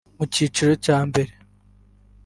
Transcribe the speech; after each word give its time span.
Mu 0.17 0.25
cyiciro 0.33 0.73
cya 0.85 0.97
mbere 1.07 1.31